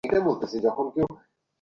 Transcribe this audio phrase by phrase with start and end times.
[0.03, 1.03] সাজ্জাদ না থাকলে?